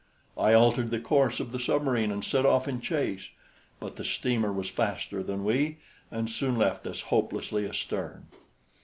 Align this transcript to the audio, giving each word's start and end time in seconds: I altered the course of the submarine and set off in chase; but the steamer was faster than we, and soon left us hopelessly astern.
I 0.35 0.53
altered 0.53 0.89
the 0.89 0.99
course 0.99 1.39
of 1.39 1.51
the 1.51 1.59
submarine 1.59 2.09
and 2.11 2.25
set 2.25 2.43
off 2.43 2.67
in 2.67 2.81
chase; 2.81 3.29
but 3.79 3.97
the 3.97 4.03
steamer 4.03 4.51
was 4.51 4.67
faster 4.67 5.21
than 5.21 5.43
we, 5.45 5.77
and 6.09 6.27
soon 6.27 6.57
left 6.57 6.87
us 6.87 7.01
hopelessly 7.01 7.69
astern. 7.69 8.25